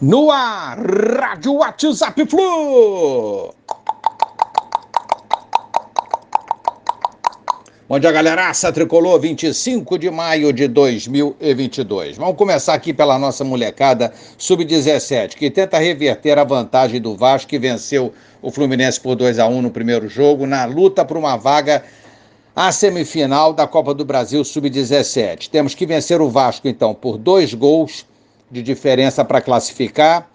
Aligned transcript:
No 0.00 0.28
ar, 0.28 0.76
Rádio 0.76 1.54
WhatsApp 1.54 2.26
Flu. 2.26 3.54
Bom 7.88 7.98
dia, 8.00 8.10
galeraça 8.10 8.72
tricolor, 8.72 9.20
25 9.20 9.96
de 9.96 10.10
maio 10.10 10.52
de 10.52 10.66
2022. 10.66 12.16
Vamos 12.16 12.36
começar 12.36 12.74
aqui 12.74 12.92
pela 12.92 13.16
nossa 13.20 13.44
molecada 13.44 14.12
sub-17, 14.36 15.36
que 15.36 15.48
tenta 15.48 15.78
reverter 15.78 16.40
a 16.40 16.44
vantagem 16.44 17.00
do 17.00 17.16
Vasco, 17.16 17.50
que 17.50 17.58
venceu 17.58 18.12
o 18.42 18.50
Fluminense 18.50 19.00
por 19.00 19.14
2 19.14 19.38
a 19.38 19.46
1 19.46 19.62
no 19.62 19.70
primeiro 19.70 20.08
jogo, 20.08 20.44
na 20.44 20.64
luta 20.64 21.04
por 21.04 21.16
uma 21.16 21.36
vaga 21.36 21.84
à 22.56 22.72
semifinal 22.72 23.52
da 23.52 23.66
Copa 23.66 23.94
do 23.94 24.04
Brasil 24.04 24.44
sub-17. 24.44 25.48
Temos 25.48 25.72
que 25.72 25.86
vencer 25.86 26.20
o 26.20 26.28
Vasco, 26.28 26.66
então, 26.66 26.92
por 26.94 27.16
dois 27.16 27.54
gols 27.54 28.04
de 28.50 28.62
diferença 28.62 29.24
para 29.24 29.40
classificar, 29.40 30.30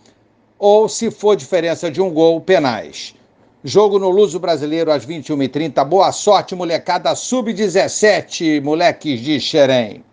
ou 0.58 0.90
se 0.90 1.10
for 1.10 1.36
diferença 1.36 1.90
de 1.90 2.02
um 2.02 2.12
gol, 2.12 2.42
penais. 2.42 3.16
Jogo 3.64 4.00
no 4.00 4.10
Luso 4.10 4.40
Brasileiro 4.40 4.90
às 4.90 5.06
21h30. 5.06 5.84
Boa 5.84 6.12
sorte, 6.14 6.56
molecada 6.56 7.14
sub-17, 7.14 8.62
moleques 8.62 9.20
de 9.20 9.40
Xerém. 9.40 10.04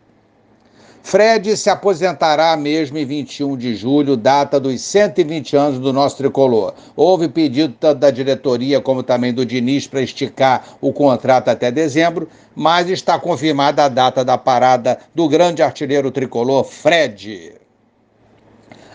Fred 1.00 1.56
se 1.56 1.70
aposentará 1.70 2.56
mesmo 2.56 2.98
em 2.98 3.04
21 3.04 3.56
de 3.56 3.76
julho, 3.76 4.16
data 4.16 4.58
dos 4.58 4.80
120 4.80 5.56
anos 5.56 5.78
do 5.78 5.92
nosso 5.92 6.16
tricolor. 6.16 6.74
Houve 6.96 7.28
pedido 7.28 7.72
tanto 7.78 8.00
da 8.00 8.10
diretoria 8.10 8.80
como 8.80 9.04
também 9.04 9.32
do 9.32 9.46
Diniz 9.46 9.86
para 9.86 10.02
esticar 10.02 10.64
o 10.80 10.92
contrato 10.92 11.46
até 11.48 11.70
dezembro, 11.70 12.28
mas 12.56 12.90
está 12.90 13.16
confirmada 13.20 13.84
a 13.84 13.88
data 13.88 14.24
da 14.24 14.36
parada 14.36 14.98
do 15.14 15.28
grande 15.28 15.62
artilheiro 15.62 16.10
tricolor, 16.10 16.64
Fred. 16.64 17.65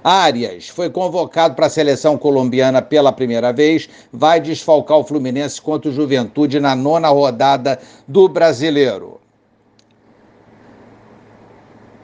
Arias 0.04 0.68
foi 0.68 0.90
convocado 0.90 1.55
para 1.55 1.68
a 1.68 1.70
seleção 1.70 2.18
colombiana 2.18 2.82
pela 2.82 3.12
primeira 3.12 3.54
vez, 3.54 3.88
vai 4.12 4.40
desfalcar 4.40 4.98
o 4.98 5.04
Fluminense 5.04 5.62
contra 5.62 5.90
o 5.90 5.93
Juventude 5.93 6.60
na 6.60 6.76
nona 6.76 7.10
rodada 7.10 7.80
do 8.08 8.27
Brasileiro. 8.27 9.20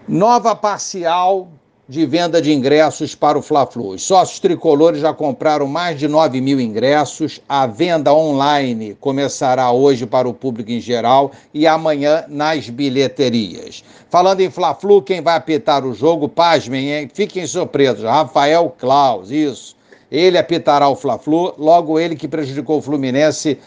Nova 0.08 0.56
parcial 0.56 1.50
de 1.90 2.06
venda 2.06 2.42
de 2.42 2.52
ingressos 2.52 3.16
para 3.16 3.38
o 3.38 3.42
Fla-Flu. 3.42 3.92
Os 3.92 4.04
sócios 4.04 4.40
tricolores 4.40 5.00
já 5.00 5.14
compraram 5.14 5.68
mais 5.68 5.98
de 5.98 6.06
9 6.08 6.42
mil 6.42 6.60
ingressos. 6.60 7.40
A 7.48 7.66
venda 7.66 8.14
online 8.14 8.98
começará 9.00 9.72
hoje 9.72 10.06
para 10.06 10.28
o 10.28 10.34
público 10.34 10.70
em 10.70 10.82
geral 10.82 11.32
e 11.54 11.66
amanhã 11.66 12.26
nas 12.28 12.70
bilheterias. 12.70 13.86
Falando 14.10 14.42
em 14.42 14.52
Fla-Flu, 14.52 15.02
quem 15.02 15.22
vai 15.22 15.38
apitar 15.38 15.86
o 15.86 15.94
jogo, 15.94 16.28
pasmem, 16.28 16.92
hein? 16.92 17.10
Fiquem 17.14 17.48
surpresos. 17.48 18.04
Rafael 18.04 18.76
Klaus, 18.78 19.32
isso. 19.32 19.78
Ele 20.12 20.38
apitará 20.38 20.90
o 20.90 20.96
Fla-Flu, 20.96 21.54
logo 21.58 22.00
ele 22.00 22.16
que 22.16 22.28
prejudicou 22.28 22.80
o 22.80 22.82
Fluminense 22.82 23.58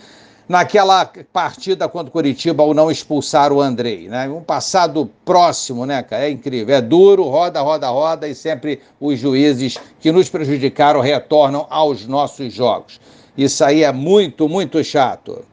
naquela 0.51 1.09
partida 1.33 1.89
contra 1.89 2.09
o 2.09 2.11
Curitiba 2.11 2.61
ao 2.61 2.75
não 2.75 2.91
expulsar 2.91 3.53
o 3.53 3.61
Andrei, 3.61 4.09
né? 4.09 4.29
Um 4.29 4.43
passado 4.43 5.09
próximo, 5.25 5.87
né, 5.87 6.03
cara? 6.03 6.25
É 6.25 6.31
incrível. 6.31 6.75
É 6.75 6.81
duro, 6.81 7.23
roda, 7.29 7.61
roda, 7.61 7.89
roda 7.89 8.27
e 8.27 8.35
sempre 8.35 8.81
os 8.99 9.17
juízes 9.17 9.79
que 10.01 10.11
nos 10.11 10.29
prejudicaram 10.29 11.01
retornam 11.01 11.69
aos 11.71 12.05
nossos 12.05 12.53
jogos. 12.53 13.01
Isso 13.39 13.65
aí 13.65 13.85
é 13.85 13.93
muito, 13.93 14.49
muito 14.49 14.83
chato. 14.83 15.45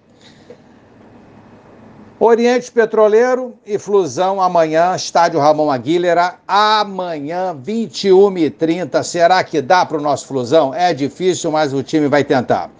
Oriente 2.20 2.72
Petroleiro 2.72 3.54
e 3.68 3.78
Flusão 3.78 4.42
amanhã, 4.42 4.96
estádio 4.96 5.40
Ramon 5.40 5.70
Aguilera, 5.70 6.40
amanhã, 6.48 7.56
21h30. 7.56 9.04
Será 9.04 9.44
que 9.44 9.62
dá 9.62 9.86
para 9.86 10.00
o 10.00 10.02
nosso 10.02 10.26
Flusão? 10.26 10.74
É 10.74 10.92
difícil, 10.92 11.52
mas 11.52 11.72
o 11.72 11.84
time 11.84 12.08
vai 12.08 12.24
tentar. 12.24 12.72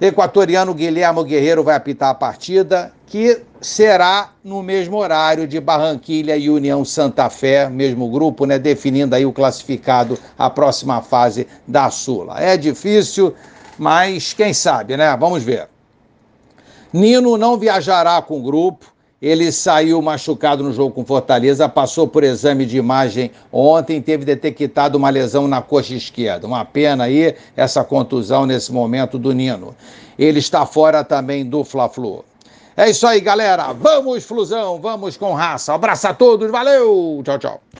Equatoriano 0.00 0.74
Guilherme 0.74 1.24
Guerreiro 1.24 1.64
vai 1.64 1.74
apitar 1.74 2.10
a 2.10 2.14
partida, 2.14 2.92
que 3.06 3.40
será 3.60 4.30
no 4.44 4.62
mesmo 4.62 4.98
horário 4.98 5.48
de 5.48 5.58
Barranquilha 5.58 6.36
e 6.36 6.50
União 6.50 6.84
Santa 6.84 7.30
Fé, 7.30 7.70
mesmo 7.70 8.10
grupo, 8.10 8.44
né? 8.44 8.58
Definindo 8.58 9.14
aí 9.14 9.24
o 9.24 9.32
classificado 9.32 10.18
à 10.38 10.50
próxima 10.50 11.00
fase 11.00 11.46
da 11.66 11.90
Sula. 11.90 12.38
É 12.38 12.56
difícil, 12.56 13.34
mas 13.78 14.34
quem 14.34 14.52
sabe, 14.52 14.96
né? 14.96 15.16
Vamos 15.16 15.42
ver. 15.42 15.68
Nino 16.92 17.38
não 17.38 17.58
viajará 17.58 18.20
com 18.20 18.38
o 18.38 18.42
grupo. 18.42 18.95
Ele 19.20 19.50
saiu 19.50 20.02
machucado 20.02 20.62
no 20.62 20.72
jogo 20.72 20.94
com 20.94 21.04
Fortaleza, 21.04 21.68
passou 21.68 22.06
por 22.06 22.22
exame 22.22 22.66
de 22.66 22.76
imagem 22.76 23.30
ontem, 23.50 24.00
teve 24.02 24.26
detectado 24.26 24.98
uma 24.98 25.08
lesão 25.08 25.48
na 25.48 25.62
coxa 25.62 25.94
esquerda. 25.94 26.46
Uma 26.46 26.64
pena 26.66 27.04
aí 27.04 27.34
essa 27.56 27.82
contusão 27.82 28.44
nesse 28.44 28.70
momento 28.70 29.18
do 29.18 29.32
Nino. 29.32 29.74
Ele 30.18 30.38
está 30.38 30.66
fora 30.66 31.02
também 31.02 31.44
do 31.44 31.64
Fla-Flu. 31.64 32.24
É 32.76 32.90
isso 32.90 33.06
aí, 33.06 33.20
galera. 33.20 33.72
Vamos, 33.72 34.24
Flusão, 34.24 34.78
vamos 34.78 35.16
com 35.16 35.32
raça. 35.32 35.72
abraço 35.72 36.08
a 36.08 36.14
todos, 36.14 36.50
valeu! 36.50 37.22
Tchau, 37.24 37.38
tchau. 37.38 37.60